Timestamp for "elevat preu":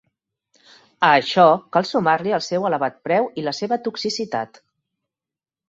2.71-3.29